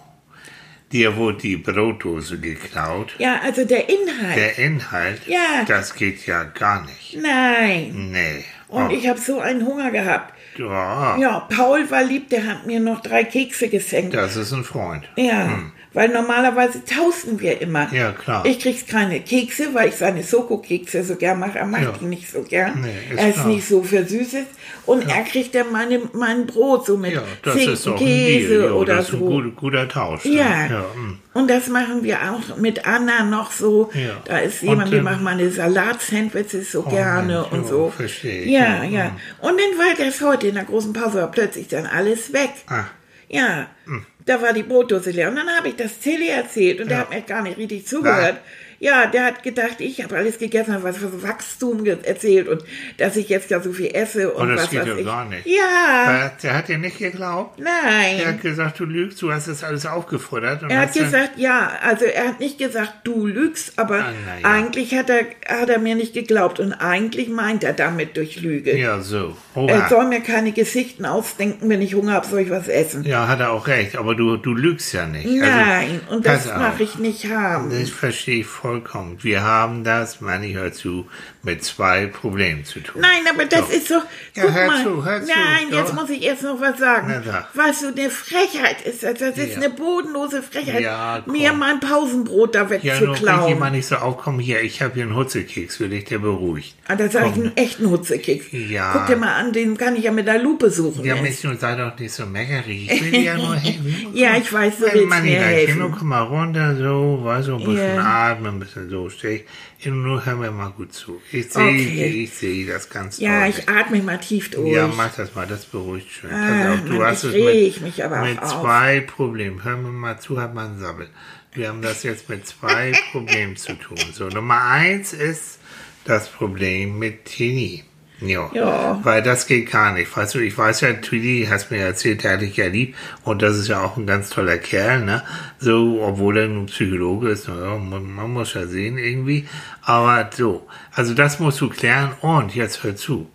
dir 0.92 1.16
wurde 1.16 1.38
die 1.38 1.56
Brotdose 1.56 2.38
geklaut. 2.38 3.14
Ja, 3.18 3.40
also 3.42 3.64
der 3.64 3.88
Inhalt. 3.88 4.36
Der 4.36 4.58
Inhalt, 4.58 5.22
Ja. 5.26 5.64
das 5.66 5.94
geht 5.94 6.26
ja 6.26 6.44
gar 6.44 6.84
nicht. 6.84 7.16
Nein. 7.20 8.10
Nee. 8.12 8.44
Und 8.72 8.86
Oh, 8.86 8.90
ich 8.90 9.06
habe 9.06 9.20
so 9.20 9.38
einen 9.38 9.66
Hunger 9.66 9.90
gehabt. 9.90 10.34
Ja, 10.58 11.16
Ja, 11.18 11.40
Paul 11.54 11.90
war 11.90 12.02
lieb, 12.02 12.28
der 12.30 12.46
hat 12.46 12.66
mir 12.66 12.80
noch 12.80 13.00
drei 13.00 13.24
Kekse 13.24 13.68
geschenkt. 13.68 14.14
das 14.14 14.36
ist 14.36 14.52
ein 14.52 14.64
Freund. 14.64 15.04
Ja, 15.16 15.58
weil 15.94 16.08
normalerweise 16.08 16.82
tauschen 16.84 17.38
wir 17.40 17.60
immer. 17.60 17.90
Hm. 17.90 17.96
Ja, 17.98 18.12
klar. 18.12 18.44
Ich 18.46 18.58
krieg 18.60 18.86
keine 18.88 19.20
Kekse, 19.20 19.74
weil 19.74 19.90
ich 19.90 19.96
seine 19.96 20.22
Soko-Kekse 20.22 21.04
so 21.04 21.16
gern 21.16 21.38
mache. 21.38 21.58
Er 21.58 21.66
mag 21.66 21.82
Ja. 21.82 21.92
die 22.00 22.06
nicht 22.06 22.30
so 22.30 22.42
gern. 22.42 22.80
Nee, 22.80 22.88
ist 23.14 23.18
er 23.20 23.28
ist 23.28 23.34
klar. 23.34 23.46
nicht 23.48 23.68
so 23.68 23.82
für 23.82 24.04
Süßes. 24.04 24.46
Und 24.86 25.06
er 25.08 25.22
kriegt 25.24 25.54
dann 25.54 25.70
meine, 25.70 26.00
mein 26.14 26.46
Brot 26.46 26.86
so 26.86 26.96
mit 26.96 27.12
Ja, 27.12 27.22
das 27.42 27.56
ist 27.56 27.86
doch 27.86 27.92
ein 27.92 27.98
Käse 27.98 28.48
Deal. 28.48 28.64
Ja, 28.64 28.72
oder 28.72 28.96
das 28.96 29.08
ist 29.08 29.14
ein 29.14 29.20
guter, 29.20 29.48
guter 29.50 29.88
Tausch. 29.88 30.24
ne? 30.24 30.32
Ja. 30.34 30.66
ja 30.66 30.84
hm. 30.94 31.18
Und 31.34 31.48
das 31.48 31.68
machen 31.68 32.02
wir 32.04 32.18
auch 32.30 32.56
mit 32.58 32.86
Anna 32.86 33.24
noch 33.24 33.52
so. 33.52 33.90
Ja. 33.94 34.20
Da 34.26 34.38
ist 34.38 34.62
Und, 34.62 34.68
jemand, 34.68 34.92
die 34.92 34.96
ähm, 34.98 35.04
macht 35.04 35.22
meine 35.22 35.50
Salatsandwiches 35.50 36.72
so 36.72 36.84
Oh, 36.86 36.90
gerne 36.90 37.40
Mensch, 37.40 37.52
und 37.52 37.68
so. 37.68 37.90
verstehe 37.90 38.42
ich, 38.42 38.50
Ja, 38.50 38.82
ja, 38.82 38.84
ja. 38.84 39.04
hm. 39.06 39.12
Und 39.40 39.58
dann 39.60 39.78
war 39.78 39.94
das 40.06 40.20
heute 40.20 40.48
in 40.48 40.54
der 40.56 40.64
großen 40.64 40.92
Pause 40.92 41.20
war 41.20 41.30
plötzlich 41.30 41.68
dann 41.68 41.86
alles 41.86 42.32
weg. 42.32 42.50
Ah. 42.68 42.84
Ja. 43.28 43.66
Hm. 43.86 44.04
Da 44.26 44.40
war 44.42 44.52
die 44.52 44.62
Brotdose 44.62 45.10
leer. 45.10 45.28
Und 45.30 45.36
dann 45.36 45.48
habe 45.48 45.68
ich 45.68 45.76
das 45.76 45.98
Tilly 45.98 46.28
erzählt 46.28 46.80
und 46.80 46.88
der 46.88 46.98
Ja. 46.98 47.02
hat 47.04 47.10
mir 47.10 47.22
gar 47.22 47.42
nicht 47.42 47.56
richtig 47.58 47.86
zugehört. 47.86 48.36
Ja, 48.82 49.06
der 49.06 49.24
hat 49.26 49.44
gedacht, 49.44 49.76
ich 49.78 50.02
habe 50.02 50.16
alles 50.16 50.38
gegessen, 50.38 50.74
habe 50.74 50.82
was 50.82 50.96
für 50.96 51.22
Wachstum 51.22 51.86
erzählt 51.86 52.48
und 52.48 52.64
dass 52.98 53.14
ich 53.16 53.28
jetzt 53.28 53.48
ja 53.50 53.60
so 53.60 53.72
viel 53.72 53.94
esse 53.94 54.32
und 54.32 54.42
Oh, 54.42 54.46
das 54.52 54.64
was 54.64 54.70
geht 54.70 54.86
ja 54.86 54.96
ich. 54.96 55.06
gar 55.06 55.24
nicht. 55.26 55.46
Ja, 55.46 56.12
Der, 56.12 56.32
der 56.42 56.58
hat 56.58 56.66
dir 56.68 56.78
nicht 56.78 56.98
geglaubt. 56.98 57.60
nein. 57.60 58.18
Er 58.18 58.28
hat 58.30 58.42
gesagt, 58.42 58.80
du 58.80 58.84
lügst, 58.84 59.22
du 59.22 59.32
hast 59.32 59.46
das 59.46 59.62
alles 59.62 59.86
aufgefordert. 59.86 60.64
Und 60.64 60.70
Er 60.70 60.80
hat 60.80 60.92
gesagt, 60.94 61.38
ja, 61.38 61.70
also 61.80 62.06
er 62.06 62.26
hat 62.26 62.40
nicht 62.40 62.58
gesagt, 62.58 62.92
du 63.04 63.26
lügst, 63.28 63.78
aber 63.78 64.00
Ah, 64.00 64.12
ja. 64.42 64.50
eigentlich 64.50 64.92
hat 64.96 65.08
er, 65.10 65.26
hat 65.48 65.68
er 65.68 65.78
mir 65.78 65.94
nicht 65.94 66.12
geglaubt 66.12 66.58
und 66.58 66.72
eigentlich 66.72 67.28
meint 67.28 67.62
er 67.62 67.74
damit 67.74 68.16
durch 68.16 68.40
Lüge. 68.40 68.76
Ja, 68.76 69.00
so. 69.00 69.36
Er 69.54 69.62
Oha. 69.62 69.88
soll 69.90 70.06
mir 70.06 70.22
keine 70.22 70.50
Geschichten 70.50 71.04
ausdenken, 71.06 71.68
wenn 71.68 71.82
ich 71.82 71.94
Hunger 71.94 72.14
habe, 72.14 72.26
soll 72.26 72.40
ich 72.40 72.50
was 72.50 72.66
essen. 72.66 73.04
Ja, 73.04 73.28
hat 73.28 73.38
er 73.38 73.52
auch 73.52 73.68
recht, 73.68 73.94
aber 73.96 74.16
du, 74.16 74.36
du 74.38 74.54
lügst 74.54 74.92
ja 74.92 75.06
nicht. 75.06 75.26
Nein, 75.26 76.00
also, 76.06 76.16
und 76.16 76.26
das 76.26 76.46
mache 76.46 76.82
ich 76.82 76.98
nicht 76.98 77.30
haben. 77.30 77.70
Das 77.70 77.88
verstehe 77.90 78.40
ich 78.40 78.46
vollkommen. 78.72 79.18
Wir 79.22 79.42
haben 79.42 79.84
das, 79.84 80.20
Manni, 80.20 80.52
hör 80.54 80.72
zu, 80.72 81.06
mit 81.42 81.62
zwei 81.62 82.06
Problemen 82.06 82.64
zu 82.64 82.80
tun. 82.80 83.00
Nein, 83.02 83.22
aber 83.32 83.44
das 83.44 83.60
Doch. 83.60 83.70
ist 83.70 83.88
so. 83.88 83.94
Ja, 84.34 84.44
guck 84.44 84.54
hör 84.54 84.66
mal. 84.66 84.82
zu, 84.84 85.04
hör 85.04 85.20
zu, 85.20 85.28
Nein, 85.28 85.70
doch. 85.70 85.78
jetzt 85.78 85.94
muss 85.94 86.10
ich 86.10 86.22
erst 86.22 86.42
noch 86.42 86.60
was 86.60 86.78
sagen. 86.78 87.22
Na. 87.26 87.46
Was 87.54 87.80
so 87.80 87.88
eine 87.88 88.08
Frechheit 88.10 88.80
ist. 88.86 89.02
Das 89.02 89.18
das 89.18 89.36
ist 89.36 89.50
Ja. 89.56 89.56
eine 89.62 89.70
bodenlose 89.70 90.42
Frechheit, 90.42 90.80
Ja, 90.80 91.22
mir 91.26 91.52
mein 91.52 91.80
Pausenbrot 91.80 92.54
da 92.54 92.60
Ja, 92.82 92.98
nur 93.00 93.10
wegzuklauen. 93.10 93.48
jemand 93.48 93.72
nicht 93.76 93.86
so 93.86 93.96
aufkommen. 93.96 94.40
Hier, 94.40 94.62
ich 94.62 94.80
habe 94.80 94.94
hier 94.94 95.02
einen 95.04 95.16
Hutzekeks 95.16 95.76
für 95.76 95.88
dich, 95.88 96.04
der 96.04 96.18
beruhigt. 96.18 96.74
ah, 96.88 96.96
da 96.96 97.08
sag 97.10 97.26
ich 97.26 97.34
einen 97.34 97.56
echten 97.56 97.90
Hutzekeks. 97.90 98.46
Ja. 98.52 98.92
Guck 98.92 99.06
dir 99.06 99.16
mal 99.16 99.34
an, 99.34 99.52
den 99.52 99.76
kann 99.76 99.96
ich 99.96 100.04
ja 100.04 100.12
mit 100.12 100.26
der 100.26 100.38
Lupe 100.38 100.70
suchen. 100.70 101.04
Ja. 101.04 101.16
Mensch, 101.16 101.42
nun 101.44 101.58
sei 101.58 101.74
doch 101.76 101.98
nicht 101.98 102.12
so 102.12 102.24
meckerig. 102.26 102.90
Ich 102.90 103.04
will 103.04 103.10
dir 103.10 103.20
ja 103.22 103.36
nur 103.36 103.54
helfen. 103.56 104.06
Ja, 104.14 104.36
ich 104.36 104.50
weiß, 104.52 104.78
du 104.78 104.84
willst 104.92 105.08
Manni, 105.08 105.30
mir 105.30 105.40
helfen. 105.40 105.74
Kinder, 105.80 105.96
komm 105.98 106.08
mal 106.08 106.22
runter, 106.22 106.76
so, 106.76 107.20
weißt 107.22 107.48
du, 107.48 107.56
ein 107.56 107.64
bisschen 107.64 107.96
Ja. 107.96 108.30
atmen, 108.32 108.58
bisschen 108.64 109.10
steh. 109.10 109.44
Nur 109.84 110.24
hör 110.24 110.36
mir 110.36 110.50
mal 110.50 110.70
gut 110.70 110.92
zu. 110.92 111.20
Ich 111.30 111.52
sehe, 111.52 111.62
Okay. 111.62 112.22
ich 112.24 112.30
sehe 112.34 112.66
das 112.66 112.88
ganz 112.90 113.18
Ja, 113.18 113.40
deutlich. 113.46 113.64
ich 113.64 113.68
atme 113.68 114.02
mal 114.02 114.18
tief 114.18 114.50
durch. 114.50 114.72
Ja, 114.72 114.86
mach 114.88 115.14
das 115.14 115.34
mal, 115.34 115.46
das 115.46 115.64
beruhigt 115.66 116.10
schön. 116.10 116.30
Ah, 116.32 116.74
auf, 116.74 116.80
du 116.84 116.92
Mann, 116.94 117.06
hast 117.06 117.24
ich 117.24 117.76
es 117.76 117.80
mit, 117.82 117.98
mit 118.22 118.46
zwei 118.46 119.00
Problemen. 119.00 119.62
Hör 119.64 119.76
mir 119.76 119.88
mal 119.90 120.18
zu, 120.20 120.40
hat 120.40 120.54
man 120.54 120.78
Sabbel. 120.78 121.08
Wir 121.54 121.68
haben 121.68 121.82
das 121.82 122.02
jetzt 122.02 122.28
mit 122.28 122.46
zwei 122.46 122.92
Problemen 123.12 123.56
zu 123.56 123.74
tun. 123.74 123.98
So, 124.12 124.28
Nummer 124.28 124.62
eins 124.62 125.12
ist 125.12 125.58
das 126.04 126.28
Problem 126.28 126.98
mit 126.98 127.24
Tini. 127.26 127.84
Ja. 128.24 128.50
Ja. 128.54 129.00
Weil 129.02 129.22
das 129.22 129.46
geht 129.46 129.70
gar 129.70 129.92
nicht. 129.92 130.16
Weißt 130.16 130.34
du, 130.34 130.38
ich 130.38 130.56
weiß 130.56 130.82
ja, 130.82 130.92
Tweety 130.92 131.46
hast 131.50 131.70
mir 131.70 131.78
erzählt, 131.78 132.24
der 132.24 132.34
hat 132.34 132.40
dich 132.40 132.56
ja 132.56 132.66
lieb 132.66 132.94
und 133.24 133.42
das 133.42 133.56
ist 133.56 133.68
ja 133.68 133.80
auch 133.82 133.96
ein 133.96 134.06
ganz 134.06 134.30
toller 134.30 134.58
Kerl, 134.58 135.04
ne? 135.04 135.22
So, 135.58 136.02
obwohl 136.02 136.38
er 136.38 136.48
nun 136.48 136.66
Psychologe 136.66 137.30
ist, 137.30 137.48
ja, 137.48 137.76
man, 137.76 138.14
man 138.14 138.32
muss 138.32 138.54
ja 138.54 138.66
sehen 138.66 138.98
irgendwie. 138.98 139.46
Aber 139.82 140.30
so, 140.34 140.66
also 140.92 141.14
das 141.14 141.40
musst 141.40 141.60
du 141.60 141.68
klären 141.68 142.12
und 142.20 142.54
jetzt 142.54 142.84
hör 142.84 142.96
zu. 142.96 143.28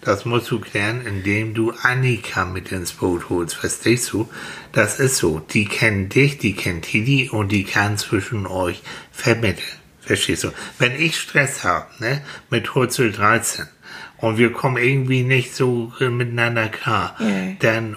Das 0.00 0.26
musst 0.26 0.50
du 0.50 0.60
klären, 0.60 1.06
indem 1.06 1.54
du 1.54 1.72
Annika 1.82 2.44
mit 2.44 2.72
ins 2.72 2.92
Boot 2.92 3.30
holst. 3.30 3.56
Verstehst 3.56 4.12
du? 4.12 4.28
Das 4.72 5.00
ist 5.00 5.16
so. 5.16 5.40
Die 5.40 5.64
kennen 5.64 6.10
dich, 6.10 6.36
die 6.36 6.54
kennt 6.54 6.84
Tidi 6.84 7.30
und 7.30 7.50
die 7.52 7.64
kann 7.64 7.96
zwischen 7.96 8.46
euch 8.46 8.82
vermitteln. 9.12 9.64
Verstehst 10.00 10.44
du? 10.44 10.50
Wenn 10.78 11.00
ich 11.00 11.18
Stress 11.18 11.64
habe, 11.64 11.86
ne, 12.00 12.20
mit 12.50 12.74
Hurzel 12.74 13.12
13 13.12 13.66
und 14.18 14.38
wir 14.38 14.52
kommen 14.52 14.76
irgendwie 14.76 15.22
nicht 15.22 15.54
so 15.54 15.92
miteinander 16.00 16.68
klar, 16.68 17.16
Ja. 17.20 17.26
dann 17.60 17.96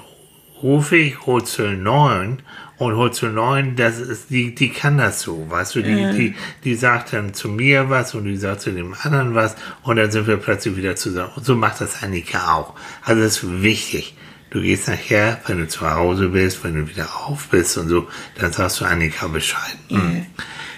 rufe 0.64 0.98
ich 0.98 1.26
Hurzel 1.26 1.78
9 1.78 2.42
und 2.78 2.96
Hurzel 2.96 3.32
9, 3.32 3.76
das 3.76 4.00
ist, 4.00 4.30
die, 4.30 4.54
die 4.56 4.70
kann 4.70 4.98
das 4.98 5.22
so, 5.22 5.50
weißt 5.50 5.76
du, 5.76 5.82
die, 5.84 6.12
die, 6.16 6.36
die 6.64 6.76
sagt 6.76 7.14
dann 7.14 7.34
zu 7.34 7.48
mir 7.50 7.90
was 7.90 8.14
und 8.16 8.26
die 8.26 8.38
sagt 8.38 8.62
zu 8.62 8.72
dem 8.72 8.96
anderen 9.04 9.36
was 9.36 9.56
und 9.84 9.96
dann 9.98 10.12
sind 10.12 10.28
wir 10.28 10.38
plötzlich 10.38 10.76
wieder 10.76 10.96
zusammen. 10.96 11.32
Und 11.36 11.46
so 11.46 11.56
macht 11.56 11.82
das 11.82 12.04
Annika 12.04 12.54
auch. 12.56 12.74
Also 13.04 13.22
das 13.24 13.38
ist 13.44 13.62
wichtig. 13.64 14.16
Du 14.50 14.62
gehst 14.62 14.88
nachher, 14.88 15.42
wenn 15.48 15.58
du 15.60 15.68
zu 15.68 15.90
Hause 15.90 16.30
bist, 16.30 16.64
wenn 16.64 16.76
du 16.76 16.88
wieder 16.88 17.08
auf 17.28 17.48
bist 17.50 17.78
und 17.78 17.90
so, 17.90 18.08
dann 18.40 18.52
sagst 18.54 18.80
du 18.80 18.86
Annika 18.86 19.28
Bescheid. 19.28 19.78
Mhm. 19.90 20.26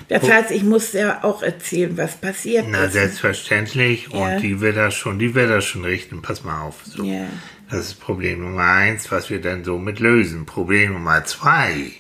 Das 0.09 0.27
heißt, 0.27 0.49
ich 0.51 0.63
muss 0.63 0.91
ja 0.93 1.23
auch 1.23 1.43
erzählen, 1.43 1.95
was 1.95 2.17
passiert 2.17 2.65
Na, 2.67 2.85
ist. 2.85 2.93
selbstverständlich. 2.93 4.09
Ja. 4.11 4.35
Und 4.35 4.41
die 4.41 4.59
wird 4.59 4.75
das 4.75 4.95
schon, 4.95 5.19
die 5.19 5.35
wird 5.35 5.51
das 5.51 5.63
schon 5.65 5.85
richten. 5.85 6.21
Pass 6.21 6.43
mal 6.43 6.63
auf. 6.63 6.81
So. 6.83 7.03
Ja. 7.03 7.27
Das 7.69 7.81
ist 7.81 7.99
Problem 7.99 8.41
Nummer 8.41 8.63
eins, 8.63 9.11
was 9.11 9.29
wir 9.29 9.39
dann 9.39 9.63
so 9.63 9.77
mit 9.77 9.99
lösen. 9.99 10.47
Problem 10.47 10.93
Nummer 10.93 11.23
zwei 11.25 11.91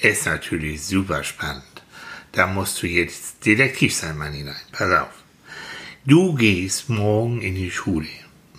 ist 0.00 0.26
natürlich 0.26 0.84
super 0.84 1.24
spannend. 1.24 1.64
Da 2.32 2.46
musst 2.46 2.82
du 2.82 2.86
jetzt 2.86 3.46
Detektiv 3.46 3.94
sein, 3.94 4.18
mein 4.18 4.34
Hinein. 4.34 4.54
Pass 4.72 4.90
auf. 4.90 5.24
Du 6.04 6.34
gehst 6.34 6.90
morgen 6.90 7.40
in 7.40 7.54
die 7.54 7.70
Schule 7.70 8.08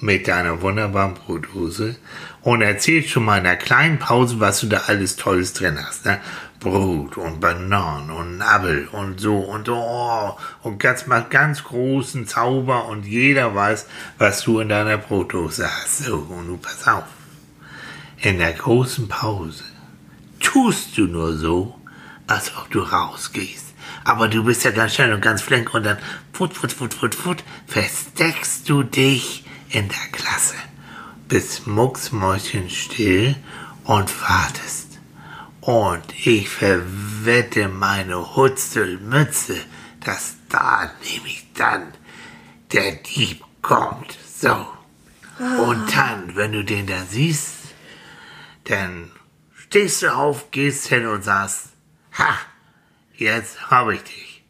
mit 0.01 0.27
deiner 0.27 0.61
wunderbaren 0.61 1.13
Brotdose 1.13 1.95
und 2.41 2.61
erzählst 2.61 3.09
schon 3.09 3.25
mal 3.25 3.39
in 3.39 3.45
einer 3.45 3.55
kleinen 3.55 3.97
Pause, 3.97 4.39
was 4.39 4.59
du 4.59 4.67
da 4.67 4.83
alles 4.87 5.15
Tolles 5.15 5.53
drin 5.53 5.79
hast. 5.81 6.05
Ne? 6.05 6.19
Brot 6.59 7.17
und 7.17 7.39
Bananen 7.39 8.09
und 8.09 8.41
Apfel 8.41 8.87
und 8.91 9.19
so 9.19 9.37
und 9.37 9.67
so 9.67 9.75
oh, 9.75 10.37
und 10.63 10.79
ganz 10.79 11.05
ganz 11.29 11.63
großen 11.63 12.27
Zauber 12.27 12.87
und 12.87 13.05
jeder 13.05 13.53
weiß, 13.53 13.87
was 14.17 14.43
du 14.43 14.59
in 14.59 14.69
deiner 14.69 14.97
Brotdose 14.97 15.69
hast. 15.69 16.05
So, 16.05 16.17
und 16.17 16.47
du 16.47 16.57
pass 16.57 16.87
auf. 16.87 17.03
In 18.21 18.39
der 18.39 18.53
großen 18.53 19.07
Pause 19.07 19.63
tust 20.39 20.97
du 20.97 21.05
nur 21.05 21.37
so, 21.37 21.79
als 22.27 22.51
ob 22.57 22.69
du 22.71 22.79
rausgehst. 22.79 23.73
Aber 24.03 24.27
du 24.27 24.43
bist 24.43 24.63
ja 24.63 24.71
ganz 24.71 24.95
schnell 24.95 25.13
und 25.13 25.21
ganz 25.21 25.41
flink 25.41 25.73
und 25.73 25.83
dann 25.83 25.97
fut, 26.33 26.53
fut, 26.53 26.71
fut, 26.71 26.93
fut, 26.93 27.13
fut, 27.13 27.43
versteckst 27.67 28.67
du 28.69 28.83
dich 28.83 29.44
in 29.69 29.87
der 29.87 30.07
Klasse. 30.11 30.55
Bist 31.27 31.67
mucksmäuschenstill 31.67 33.35
und 33.83 34.21
wartest. 34.21 34.99
Und 35.61 36.03
ich 36.25 36.47
verwette 36.49 37.67
meine 37.67 38.35
Hutzelmütze, 38.35 39.57
dass 40.01 40.35
da 40.49 40.91
nämlich 41.03 41.47
dann 41.55 41.93
der 42.71 42.91
Dieb 42.97 43.43
kommt. 43.61 44.15
So. 44.35 44.67
Und 45.39 45.95
dann, 45.95 46.35
wenn 46.35 46.51
du 46.51 46.63
den 46.63 46.85
da 46.85 47.03
siehst, 47.09 47.55
dann 48.65 49.11
stehst 49.55 50.03
du 50.03 50.13
auf, 50.13 50.51
gehst 50.51 50.87
hin 50.87 51.07
und 51.07 51.23
sagst, 51.23 51.69
ha, 52.17 52.37
jetzt 53.15 53.69
habe 53.69 53.95
ich 53.95 54.03
dich. 54.03 54.43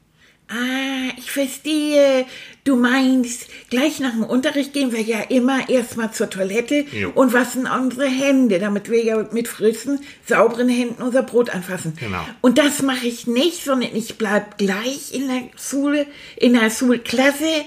Ah, 0.49 1.13
ich 1.17 1.31
verstehe. 1.31 2.27
Du 2.65 2.75
meinst, 2.75 3.47
gleich 3.69 3.99
nach 3.99 4.13
dem 4.13 4.23
Unterricht 4.23 4.73
gehen 4.73 4.91
wir 4.91 5.01
ja 5.01 5.19
immer 5.19 5.69
erstmal 5.69 6.11
zur 6.11 6.31
Toilette 6.31 6.83
Jo. 6.91 7.11
und 7.13 7.31
waschen 7.31 7.67
unsere 7.67 8.07
Hände, 8.07 8.57
damit 8.57 8.89
wir 8.89 9.03
ja 9.03 9.23
mit 9.31 9.47
frischen, 9.47 9.99
sauberen 10.25 10.67
Händen 10.67 11.03
unser 11.03 11.21
Brot 11.21 11.51
anfassen. 11.51 11.93
Genau. 11.99 12.25
Und 12.41 12.57
das 12.57 12.81
mache 12.81 13.05
ich 13.05 13.27
nicht, 13.27 13.63
sondern 13.63 13.95
ich 13.95 14.17
bleib 14.17 14.57
gleich 14.57 15.13
in 15.13 15.27
der 15.27 15.43
Schule, 15.61 16.07
in 16.37 16.53
der 16.53 16.71
Schulklasse. 16.71 17.65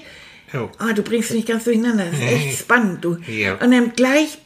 Jo. 0.51 0.69
Oh, 0.81 0.93
du 0.93 1.01
bringst 1.01 1.31
mich 1.31 1.45
ganz 1.45 1.63
durcheinander. 1.63 2.07
Das 2.11 2.19
ist 2.19 2.25
echt 2.25 2.59
spannend, 2.59 3.05
du. 3.05 3.19
Ja. 3.25 3.53
Und 3.53 3.71
dann 3.71 3.93
gleich 3.95 4.37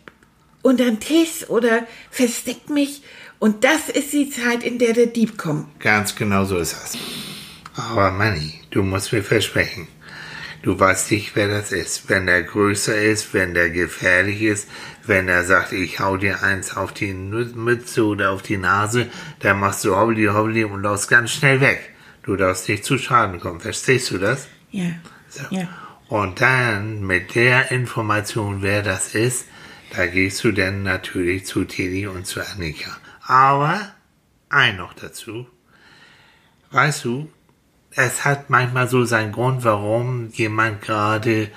unter 0.62 0.86
den 0.86 1.00
Tisch 1.00 1.50
oder 1.50 1.88
versteck 2.12 2.70
mich. 2.70 3.02
Und 3.40 3.64
das 3.64 3.90
ist 3.90 4.14
die 4.14 4.30
Zeit, 4.30 4.64
in 4.64 4.78
der 4.78 4.94
der 4.94 5.08
Dieb 5.08 5.36
kommt. 5.36 5.80
Ganz 5.80 6.16
genau 6.16 6.46
so 6.46 6.58
ist 6.60 6.74
das. 6.74 6.96
Aber 7.76 8.12
Manni, 8.12 8.54
du 8.70 8.84
musst 8.84 9.12
mir 9.12 9.24
versprechen, 9.24 9.88
du 10.64 10.80
weißt 10.80 11.12
nicht, 11.12 11.36
wer 11.36 11.48
das 11.48 11.72
ist. 11.72 12.10
Wenn 12.10 12.26
der 12.26 12.42
größer 12.42 13.00
ist, 13.00 13.34
wenn 13.34 13.54
der 13.54 13.70
gefährlich 13.70 14.42
ist, 14.42 14.68
wenn 15.06 15.28
er 15.28 15.44
sagt, 15.44 15.72
ich 15.72 16.00
hau 16.00 16.18
dir 16.18 16.42
eins 16.42 16.76
auf 16.76 16.92
die 16.92 17.14
Mütze 17.14 18.06
oder 18.06 18.32
auf 18.32 18.42
die 18.42 18.58
Nase, 18.58 19.08
dann 19.40 19.60
machst 19.60 19.86
du 19.86 19.96
hobbli 19.96 20.26
hobbli 20.26 20.64
und 20.64 20.82
laufst 20.82 21.10
ganz 21.10 21.32
schnell 21.32 21.62
weg. 21.62 21.92
Du 22.24 22.36
darfst 22.36 22.68
nicht 22.68 22.84
zu 22.84 22.98
Schaden 22.98 23.40
kommen. 23.40 23.60
Verstehst 23.60 24.10
du 24.10 24.18
das? 24.18 24.48
Ja. 24.72 24.92
So. 25.30 25.44
Ja. 25.52 25.68
Und 26.08 26.42
dann 26.42 27.02
mit 27.06 27.36
der 27.36 27.72
Information, 27.72 28.62
wer 28.62 28.82
das 28.82 29.14
ist, 29.14 29.46
Da 29.96 30.08
gehst 30.08 30.44
du 30.44 30.52
dann 30.52 30.82
natürlich 30.82 31.46
zu 31.46 31.66
Tilly 31.66 32.08
und 32.08 32.26
zu 32.26 32.42
Annika. 32.42 32.98
Aber 33.22 33.94
ein 34.50 34.78
noch 34.78 34.94
dazu. 34.94 35.48
Weißt 36.72 37.06
du, 37.06 37.32
es 37.96 38.26
hat 38.26 38.50
manchmal 38.50 38.88
so 38.88 39.06
seinen 39.06 39.32
Grund, 39.32 39.64
warum 39.64 40.30
jemand 40.32 40.82
gerade 40.82 41.50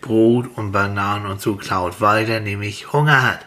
Brot 0.00 0.48
und 0.56 0.72
Bananen 0.72 1.26
und 1.26 1.40
so 1.40 1.56
klaut, 1.56 2.00
weil 2.00 2.28
er 2.28 2.40
nämlich 2.40 2.92
Hunger 2.92 3.22
hat 3.22 3.46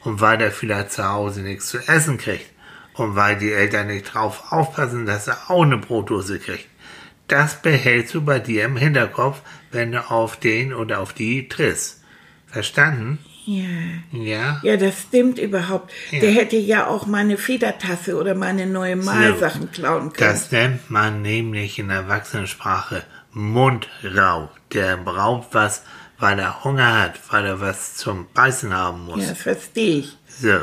und 0.00 0.20
weil 0.20 0.40
er 0.40 0.50
vielleicht 0.50 0.92
zu 0.92 1.08
Hause 1.08 1.42
nichts 1.42 1.68
zu 1.68 1.78
essen 1.78 2.18
kriegt 2.18 2.50
und 2.94 3.14
weil 3.14 3.36
die 3.36 3.52
Eltern 3.52 3.86
nicht 3.86 4.12
drauf 4.12 4.52
aufpassen, 4.52 5.06
dass 5.06 5.28
er 5.28 5.50
auch 5.50 5.62
eine 5.62 5.78
Brotdose 5.78 6.38
kriegt. 6.38 6.68
Das 7.28 7.62
behältst 7.62 8.14
du 8.14 8.22
bei 8.22 8.38
dir 8.38 8.64
im 8.64 8.76
Hinterkopf, 8.76 9.40
wenn 9.70 9.92
du 9.92 10.10
auf 10.10 10.36
den 10.36 10.74
oder 10.74 11.00
auf 11.00 11.12
die 11.12 11.48
triffst. 11.48 12.02
Verstanden? 12.46 13.18
Ja. 13.44 13.64
Ja? 14.12 14.60
Ja, 14.62 14.76
das 14.76 15.02
stimmt 15.02 15.38
überhaupt. 15.38 15.90
Ja. 16.10 16.20
Der 16.20 16.30
hätte 16.32 16.56
ja 16.56 16.86
auch 16.86 17.06
meine 17.06 17.36
Federtasse 17.36 18.16
oder 18.16 18.34
meine 18.34 18.66
neue 18.66 18.96
Malsachen 18.96 19.70
klauen 19.72 20.12
können. 20.12 20.30
Das 20.32 20.50
nennt 20.52 20.90
man 20.90 21.22
nämlich 21.22 21.78
in 21.78 21.90
Erwachsenensprache 21.90 23.02
Mundraub. 23.32 24.50
Der 24.72 24.96
raubt 25.02 25.54
was, 25.54 25.82
weil 26.18 26.38
er 26.38 26.62
Hunger 26.64 27.02
hat, 27.02 27.20
weil 27.30 27.44
er 27.46 27.60
was 27.60 27.96
zum 27.96 28.26
Beißen 28.32 28.72
haben 28.72 29.04
muss. 29.06 29.22
ja, 29.22 29.30
das 29.30 29.38
verstehe 29.42 29.98
ich. 30.00 30.16
So, 30.28 30.60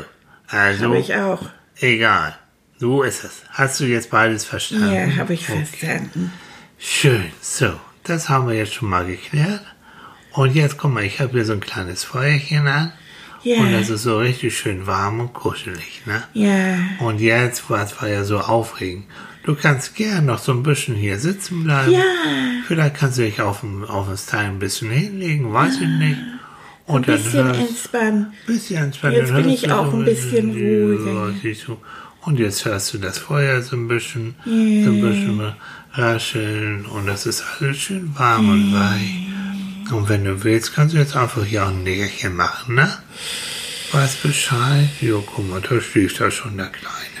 also 0.48 0.84
Habe 0.86 0.98
ich 0.98 1.14
auch. 1.14 1.42
egal. 1.80 2.36
So 2.78 3.02
ist 3.02 3.24
es. 3.24 3.42
Hast 3.50 3.78
du 3.80 3.84
jetzt 3.84 4.10
beides 4.10 4.46
verstanden? 4.46 4.92
Ja, 4.94 5.16
habe 5.18 5.34
ich 5.34 5.48
Okay. 5.50 5.64
verstanden. 5.66 6.32
Schön. 6.78 7.26
So, 7.42 7.78
das 8.04 8.30
haben 8.30 8.48
wir 8.48 8.54
jetzt 8.54 8.72
schon 8.72 8.88
mal 8.88 9.04
geklärt. 9.04 9.60
Und 10.32 10.54
jetzt 10.54 10.78
guck 10.78 10.92
mal, 10.92 11.04
ich 11.04 11.20
habe 11.20 11.32
hier 11.32 11.44
so 11.44 11.52
ein 11.52 11.60
kleines 11.60 12.04
Feuerchen 12.04 12.66
an. 12.66 12.92
Ja. 13.42 13.60
Und 13.60 13.72
das 13.72 13.88
ist 13.88 14.02
so 14.02 14.18
richtig 14.18 14.56
schön 14.58 14.86
warm 14.86 15.20
und 15.20 15.32
kuschelig, 15.32 16.02
ne? 16.04 16.22
Ja. 16.34 16.76
Und 17.06 17.20
jetzt, 17.20 17.70
was 17.70 18.00
war 18.00 18.08
ja 18.08 18.22
so 18.24 18.38
aufregend. 18.38 19.04
Du 19.44 19.54
kannst 19.54 19.94
gern 19.94 20.26
noch 20.26 20.38
so 20.38 20.52
ein 20.52 20.62
bisschen 20.62 20.94
hier 20.94 21.18
sitzen 21.18 21.64
bleiben. 21.64 21.92
Ja. 21.92 22.02
Vielleicht 22.66 22.96
kannst 22.96 23.16
du 23.18 23.22
dich 23.22 23.40
auf 23.40 23.60
dem, 23.60 23.84
auf 23.84 24.08
das 24.10 24.26
Teil 24.26 24.44
ein 24.46 24.58
bisschen 24.58 24.90
hinlegen, 24.90 25.52
weiß 25.52 25.76
ich 25.80 25.88
nicht. 25.88 26.18
Ein 26.18 26.94
Und 26.94 27.08
dann 27.08 27.16
bisschen 27.22 27.44
hörst- 27.46 27.60
entspannen. 27.60 28.26
bisschen 28.46 28.84
entspannen. 28.84 29.16
Jetzt 29.16 29.30
dann 29.30 29.42
bin 29.42 29.48
ich 29.50 29.72
auch 29.72 29.92
ein 29.94 30.04
bisschen 30.04 30.48
Ja, 30.52 31.32
ruhiger. 31.32 31.76
Und 32.22 32.38
jetzt 32.38 32.66
hörst 32.66 32.92
du 32.92 32.98
das 32.98 33.18
Feuer 33.18 33.62
so 33.62 33.74
ein 33.76 33.88
bisschen, 33.88 34.34
so 34.44 34.50
ein 34.50 35.00
bisschen 35.00 35.52
rascheln 35.94 36.84
und 36.84 37.06
das 37.06 37.24
ist 37.24 37.42
alles 37.58 37.78
schön 37.78 38.12
warm 38.16 38.50
und 38.50 38.74
weich. 38.74 39.26
Und 39.92 40.08
wenn 40.08 40.24
du 40.24 40.44
willst, 40.44 40.74
kannst 40.74 40.94
du 40.94 40.98
jetzt 40.98 41.16
einfach 41.16 41.44
hier 41.44 41.66
ein 41.66 41.82
Nickerchen 41.82 42.34
machen, 42.36 42.76
ne? 42.76 42.98
Weißt 43.92 44.22
Bescheid? 44.22 44.88
Jo, 45.00 45.22
guck 45.22 45.48
mal, 45.48 45.60
da 45.60 45.80
schläft 45.80 46.20
da 46.20 46.30
schon 46.30 46.56
der 46.56 46.68
Kleine. 46.68 47.20